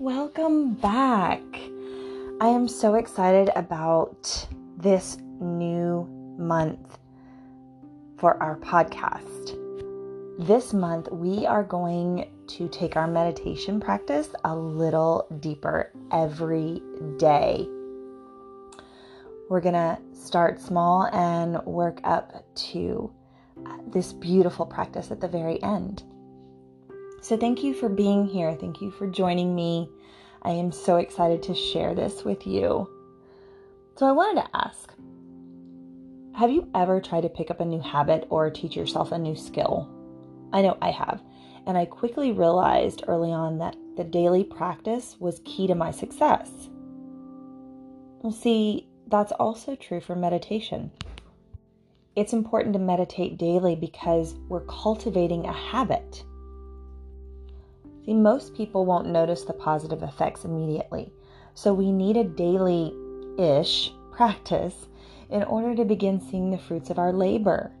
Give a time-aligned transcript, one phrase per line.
[0.00, 1.42] Welcome back.
[2.40, 6.98] I am so excited about this new month
[8.16, 9.54] for our podcast.
[10.44, 16.82] This month, we are going to take our meditation practice a little deeper every
[17.18, 17.68] day.
[19.48, 23.12] We're going to start small and work up to
[23.86, 26.02] this beautiful practice at the very end.
[27.24, 28.54] So, thank you for being here.
[28.54, 29.88] Thank you for joining me.
[30.42, 32.86] I am so excited to share this with you.
[33.96, 34.92] So, I wanted to ask
[36.34, 39.34] Have you ever tried to pick up a new habit or teach yourself a new
[39.34, 39.88] skill?
[40.52, 41.22] I know I have.
[41.66, 46.50] And I quickly realized early on that the daily practice was key to my success.
[48.20, 50.90] Well, see, that's also true for meditation.
[52.16, 56.22] It's important to meditate daily because we're cultivating a habit.
[58.04, 61.12] See, most people won't notice the positive effects immediately.
[61.54, 62.92] So we need a daily
[63.38, 64.88] ish practice
[65.30, 67.72] in order to begin seeing the fruits of our labor.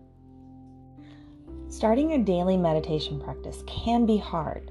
[1.68, 4.70] Starting a daily meditation practice can be hard,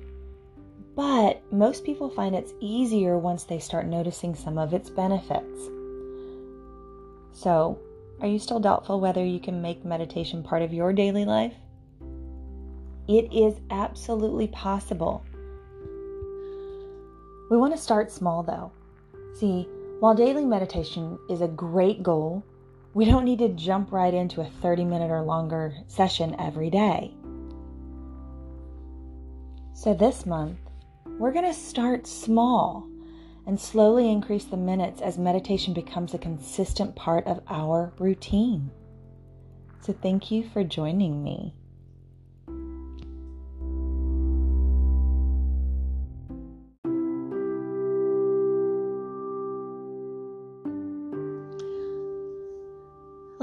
[0.95, 5.69] but most people find it's easier once they start noticing some of its benefits.
[7.33, 7.77] So,
[8.21, 11.55] are you still doubtful whether you can make meditation part of your daily life?
[13.07, 15.25] It is absolutely possible.
[17.53, 18.71] We want to start small though.
[19.35, 19.67] See,
[19.99, 22.43] while daily meditation is a great goal,
[22.95, 27.13] we don't need to jump right into a 30 minute or longer session every day.
[29.75, 30.57] So this month,
[31.19, 32.89] we're going to start small
[33.45, 38.71] and slowly increase the minutes as meditation becomes a consistent part of our routine.
[39.81, 41.53] So thank you for joining me.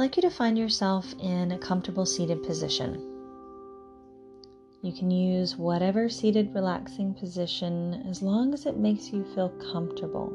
[0.01, 2.95] Like you to find yourself in a comfortable seated position.
[4.81, 10.33] You can use whatever seated relaxing position as long as it makes you feel comfortable.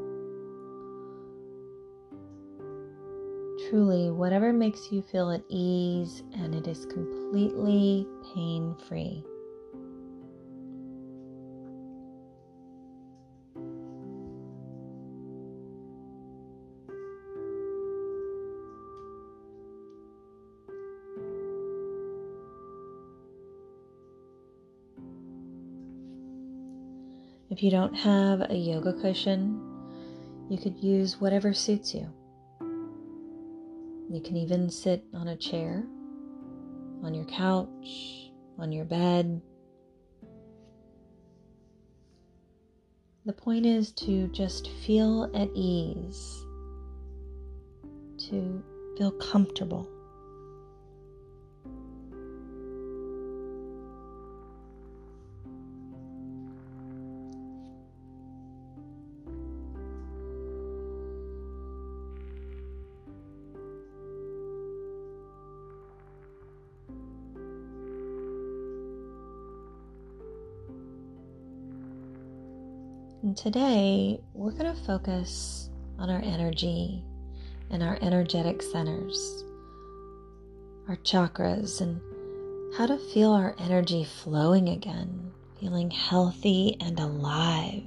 [3.68, 9.24] Truly, whatever makes you feel at ease and it is completely pain free.
[27.56, 29.58] If you don't have a yoga cushion,
[30.50, 32.06] you could use whatever suits you.
[34.10, 35.82] You can even sit on a chair,
[37.02, 39.40] on your couch, on your bed.
[43.24, 46.44] The point is to just feel at ease,
[48.28, 48.62] to
[48.98, 49.88] feel comfortable.
[73.36, 77.04] Today we're going to focus on our energy
[77.70, 79.44] and our energetic centers,
[80.88, 82.00] our chakras, and
[82.78, 87.84] how to feel our energy flowing again, feeling healthy and alive.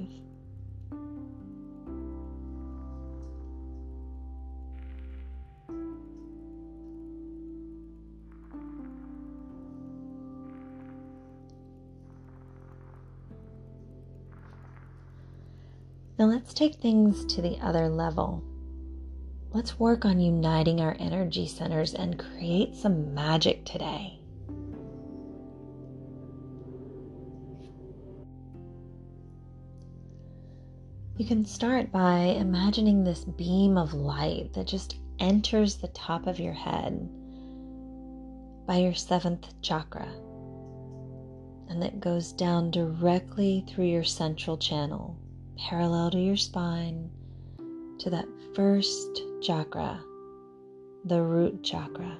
[16.50, 18.44] Let's take things to the other level.
[19.52, 24.20] Let's work on uniting our energy centers and create some magic today.
[31.18, 36.40] You can start by imagining this beam of light that just enters the top of
[36.40, 37.08] your head
[38.66, 40.12] by your seventh chakra
[41.70, 45.16] and that goes down directly through your central channel
[45.60, 47.10] parallel to your spine
[48.00, 48.26] to that
[48.56, 50.02] first chakra,
[51.06, 52.18] the root chakra.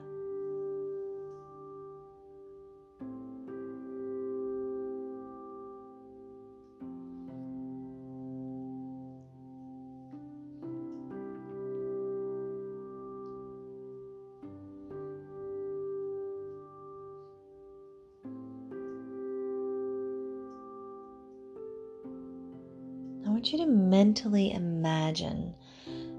[24.10, 25.54] Mentally imagine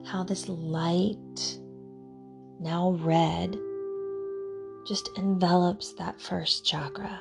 [0.04, 1.58] how this light,
[2.60, 3.58] now red,
[4.86, 7.20] just envelops that first chakra.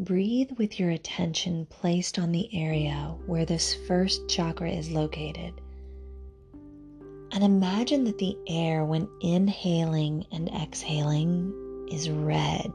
[0.00, 5.60] Breathe with your attention placed on the area where this first chakra is located.
[7.32, 11.52] And imagine that the air, when inhaling and exhaling,
[11.90, 12.70] is red.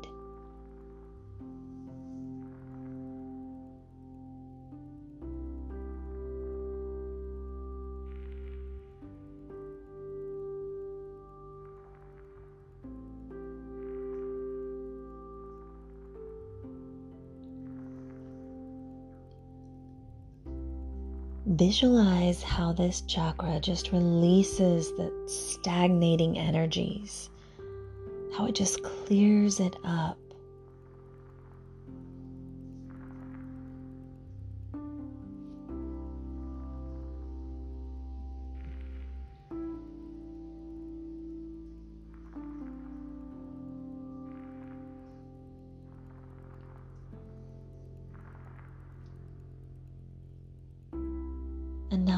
[21.53, 27.29] Visualize how this chakra just releases the stagnating energies,
[28.35, 30.17] how it just clears it up.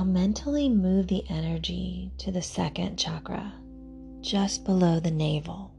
[0.05, 3.53] Mentally move the energy to the second chakra,
[4.21, 5.74] just below the navel.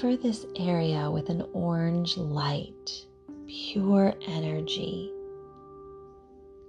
[0.00, 3.04] Cover this area with an orange light,
[3.46, 5.12] pure energy.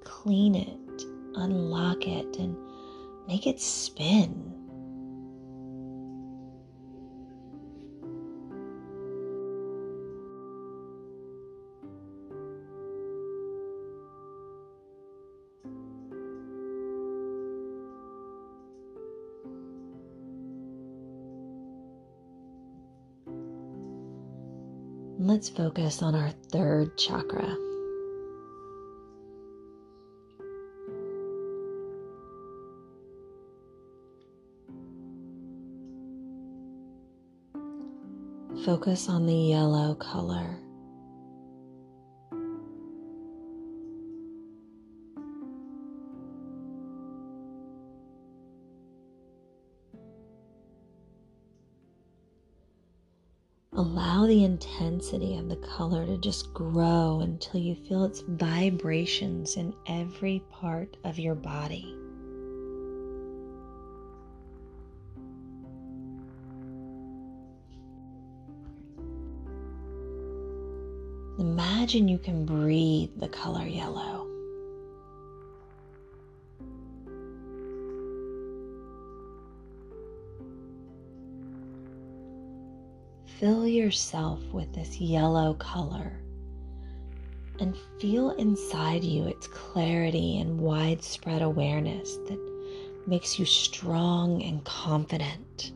[0.03, 1.03] Clean it,
[1.35, 2.57] unlock it, and
[3.29, 4.50] make it spin.
[25.23, 27.55] Let's focus on our third chakra.
[38.65, 40.57] Focus on the yellow color.
[54.31, 60.41] The intensity of the color to just grow until you feel its vibrations in every
[60.49, 61.93] part of your body.
[71.37, 74.20] Imagine you can breathe the color yellow.
[83.41, 86.11] Fill yourself with this yellow color
[87.59, 92.37] and feel inside you its clarity and widespread awareness that
[93.07, 95.71] makes you strong and confident.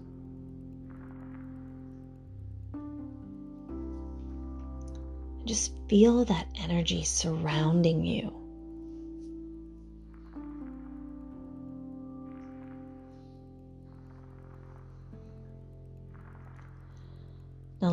[5.46, 8.45] Just feel that energy surrounding you.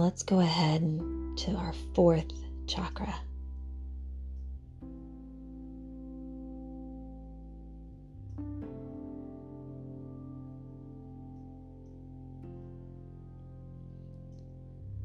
[0.02, 0.82] Let's go ahead
[1.36, 2.26] to our fourth
[2.66, 3.14] chakra.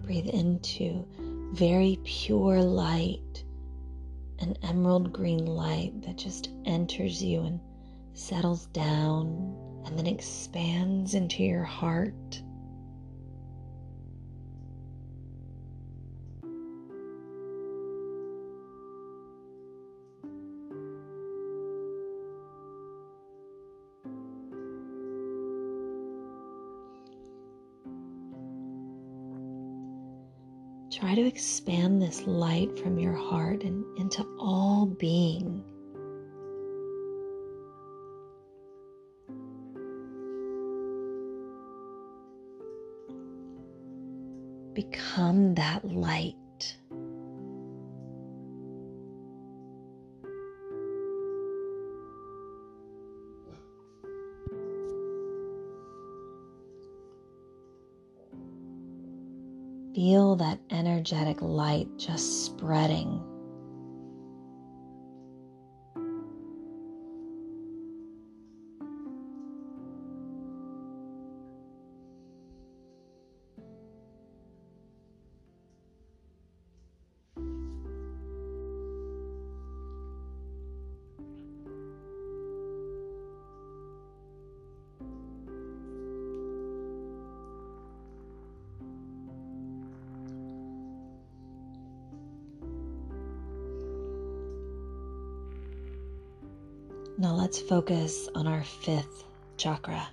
[0.02, 1.06] Breathe into
[1.54, 3.44] very pure light,
[4.40, 7.60] an emerald green light that just enters you and
[8.14, 12.42] settles down and then expands into your heart.
[31.00, 35.64] Try to expand this light from your heart and into all being.
[44.74, 46.34] Become that light.
[61.14, 63.22] Energetic light just spreading
[97.20, 99.24] Now let's focus on our fifth
[99.58, 100.08] chakra.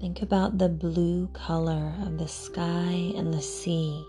[0.00, 4.02] Think about the blue color of the sky and the sea.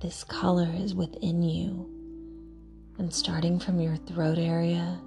[0.00, 1.90] This color is within you,
[2.98, 5.00] and starting from your throat area,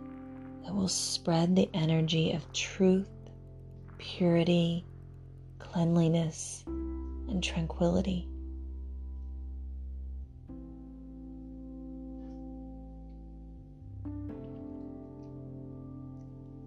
[0.68, 3.08] it will spread the energy of truth,
[3.98, 4.84] purity,
[5.60, 8.28] cleanliness, and tranquility.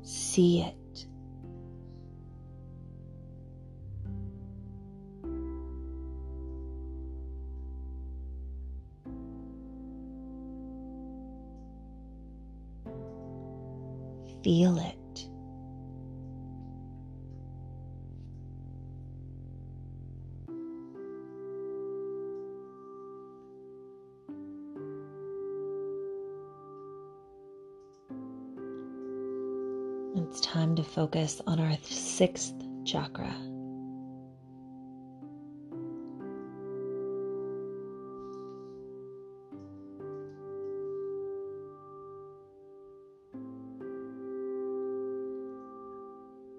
[0.03, 1.07] See it.
[14.45, 14.95] Feel it.
[30.15, 32.53] It's time to focus on our sixth
[32.85, 33.54] chakra.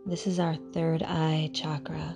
[0.07, 2.15] This is our third eye chakra.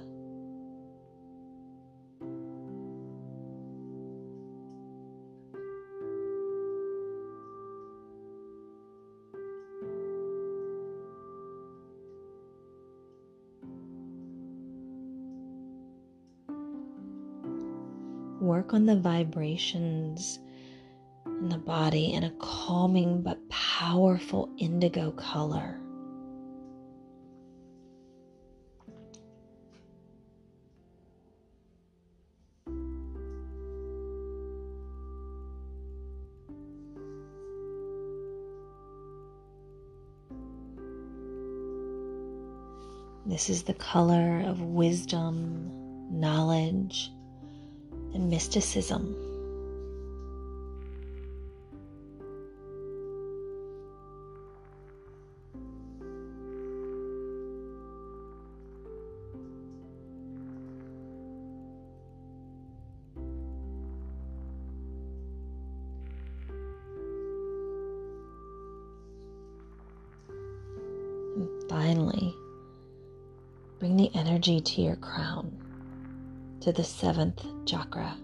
[18.40, 20.38] Work on the vibrations
[21.26, 25.80] in the body in a calming but powerful indigo color.
[43.40, 45.72] This is the color of wisdom,
[46.12, 47.10] knowledge,
[48.14, 49.16] and mysticism.
[74.50, 75.52] Energy to your crown,
[76.60, 78.16] to the seventh chakra.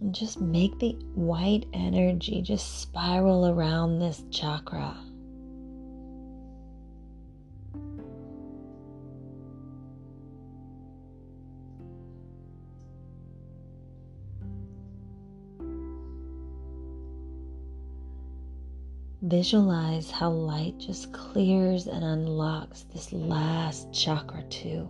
[0.00, 4.96] And just make the white energy just spiral around this chakra.
[19.32, 24.86] Visualize how light just clears and unlocks this last chakra, too.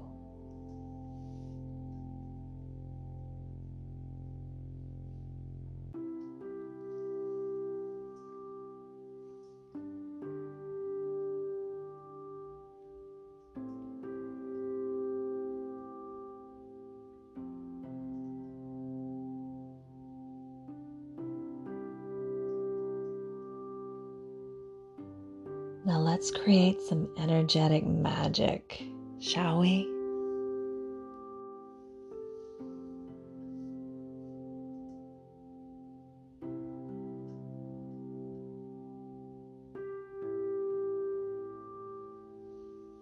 [26.23, 28.85] Let's create some energetic magic
[29.19, 29.89] shall we?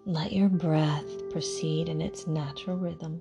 [0.06, 3.20] Let your breath proceed in its natural rhythm.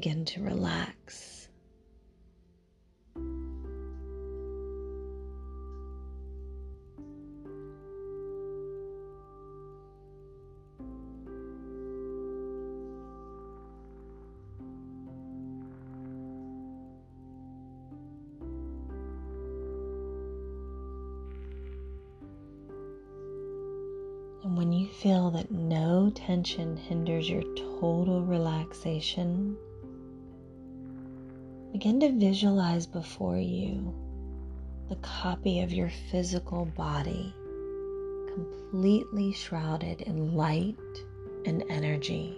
[0.00, 1.46] Begin to relax.
[24.42, 29.58] And when you feel that no tension hinders your total relaxation,
[31.80, 33.94] begin to visualize before you
[34.90, 37.34] the copy of your physical body
[38.34, 40.76] completely shrouded in light
[41.46, 42.36] and energy.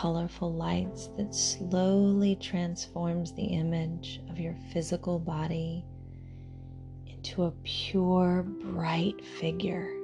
[0.00, 5.82] Colorful lights that slowly transforms the image of your physical body
[7.06, 9.95] into a pure, bright figure.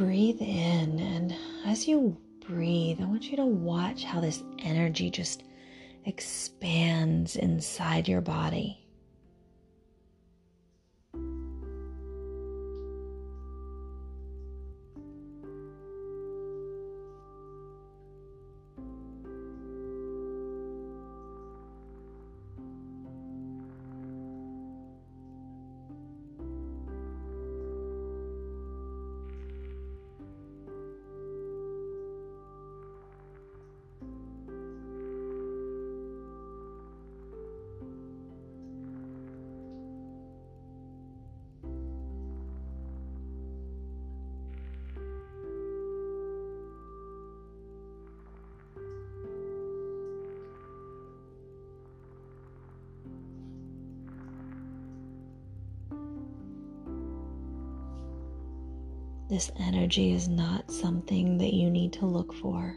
[0.00, 1.36] Breathe in, and
[1.66, 2.16] as you
[2.48, 5.42] breathe, I want you to watch how this energy just
[6.06, 8.79] expands inside your body.
[59.30, 62.74] This energy is not something that you need to look for.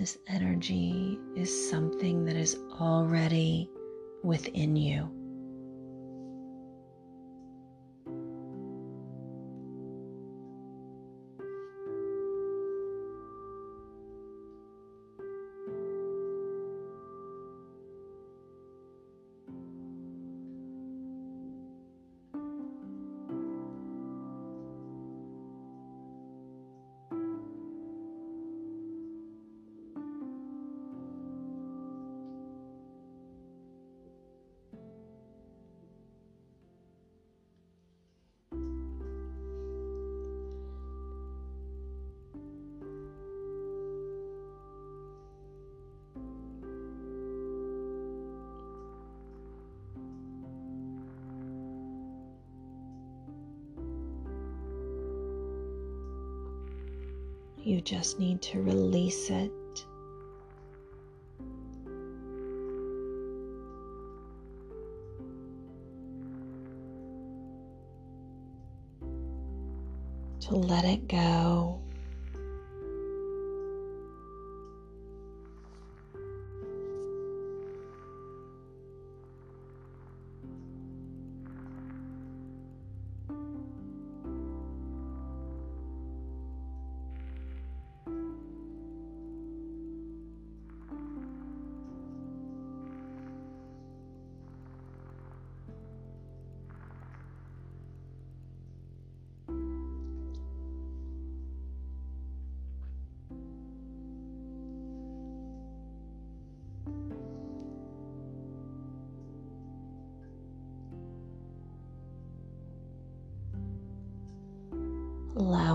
[0.00, 3.68] This energy is something that is already
[4.22, 5.10] within you.
[57.70, 59.52] You just need to release it.
[70.40, 71.59] To let it go.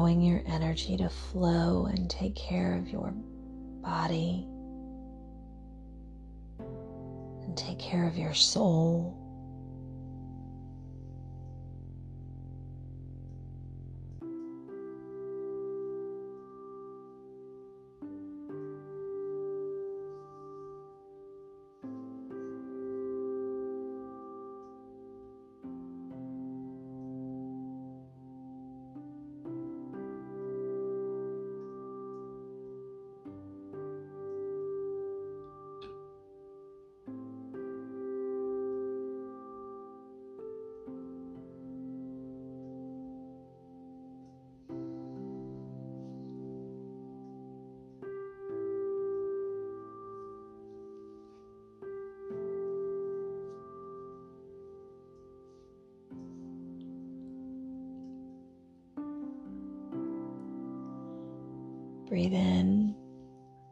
[0.06, 3.12] Allowing your energy to flow and take care of your
[3.82, 4.46] body
[6.60, 9.25] and take care of your soul.
[62.08, 62.96] Breathe in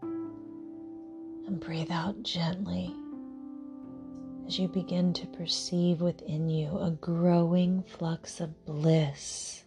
[0.01, 2.93] and breathe out gently
[4.47, 9.62] as you begin to perceive within you a growing flux of bliss.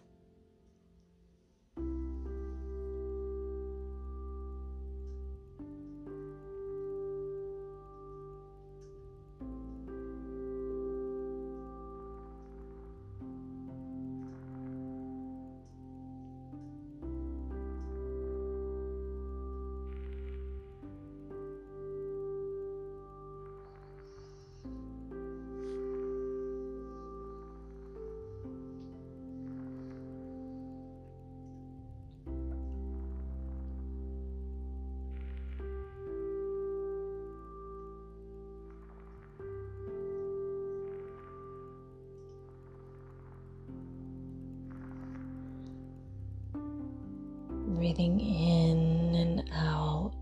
[47.97, 50.13] Breathing in and out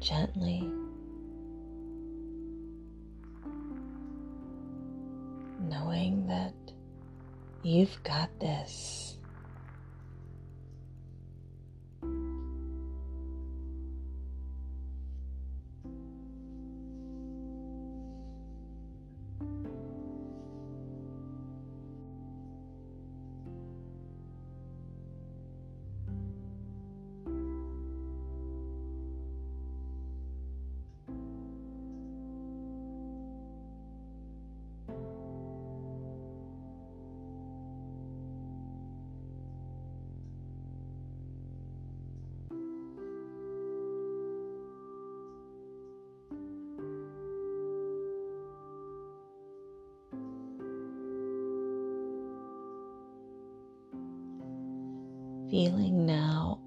[0.00, 0.70] gently.
[5.60, 6.54] Knowing that
[7.62, 8.95] you've got this.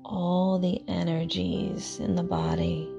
[0.10, 2.89] All the energies in the body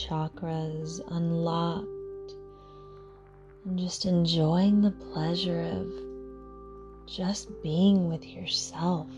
[0.00, 1.86] chakras unlocked
[3.64, 9.08] and just enjoying the pleasure of just being with yourself.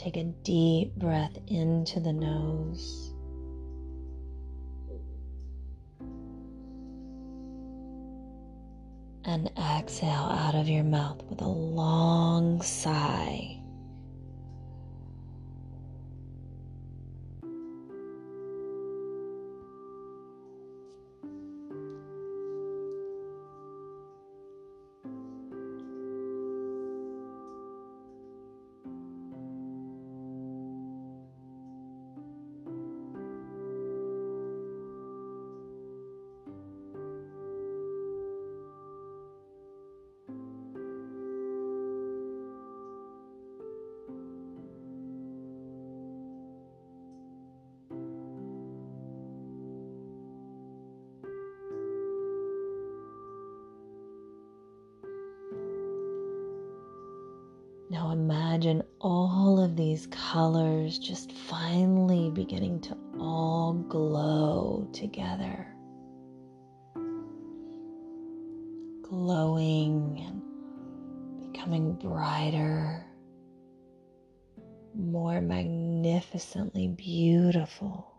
[0.00, 3.12] Take a deep breath into the nose.
[9.26, 13.59] And exhale out of your mouth with a long sigh.
[76.20, 78.09] Magnificently beautiful.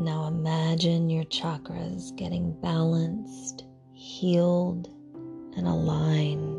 [0.00, 4.88] Now imagine your chakras getting balanced, healed,
[5.58, 6.49] and aligned.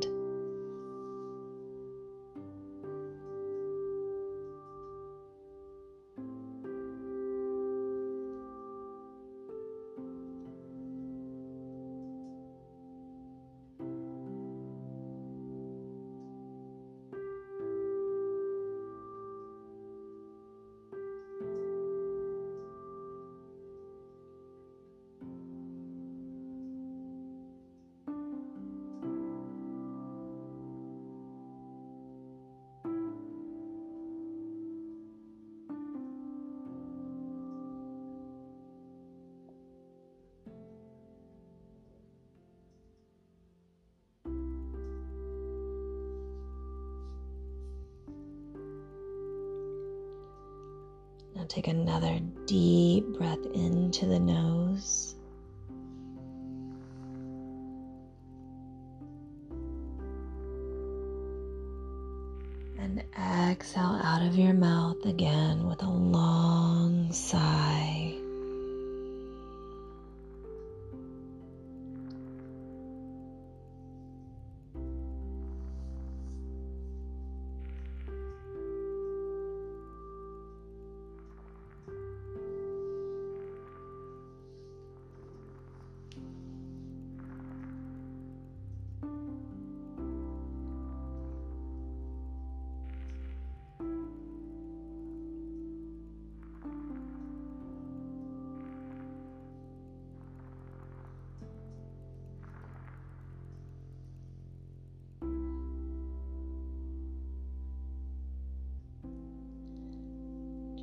[51.51, 55.15] take another deep breath into the nose.
[62.79, 63.03] And
[63.51, 68.00] exhale out of your mouth again with a long sigh.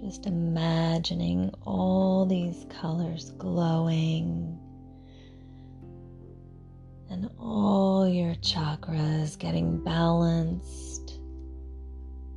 [0.09, 4.59] Just imagining all these colors glowing
[7.11, 11.21] and all your chakras getting balanced,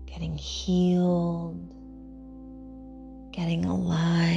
[0.05, 1.73] getting healed,
[3.31, 4.30] getting aligned.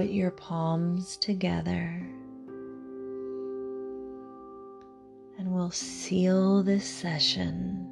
[0.00, 2.02] Put your palms together
[5.38, 7.86] and we'll seal this session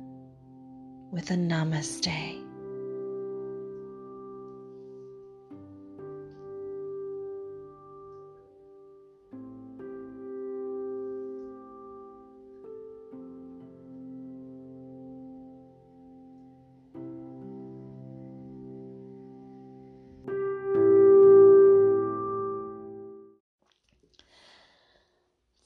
[1.12, 2.47] with a namaste.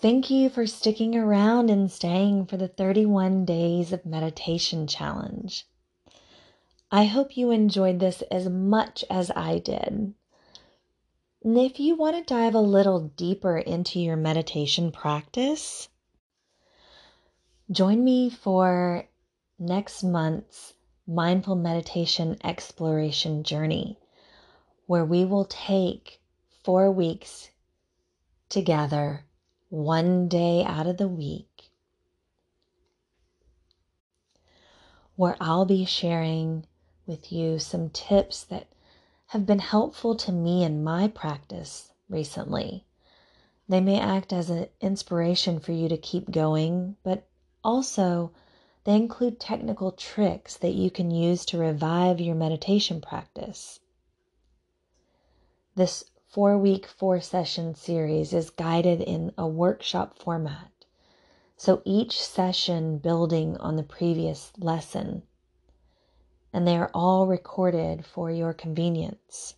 [0.03, 5.65] Thank you for sticking around and staying for the 31 Days of Meditation Challenge.
[6.91, 10.15] I hope you enjoyed this as much as I did.
[11.45, 15.89] And if you want to dive a little deeper into your meditation practice,
[17.71, 19.09] join me for
[19.57, 20.75] next month's
[21.07, 24.01] Mindful Meditation Exploration Journey,
[24.87, 26.21] where we will take
[26.65, 27.51] four weeks
[28.49, 29.27] together
[29.73, 31.71] one day out of the week
[35.17, 36.67] where I'll be sharing
[37.07, 38.67] with you some tips that
[39.29, 42.85] have been helpful to me in my practice recently.
[43.67, 47.27] They may act as an inspiration for you to keep going, but
[47.65, 48.31] also
[48.85, 53.81] they include technical tricks that you can use to revive your meditation practice.
[55.75, 60.71] This four week, four session series is guided in a workshop format.
[61.59, 65.25] So each session building on the previous lesson.
[66.51, 69.57] And they are all recorded for your convenience.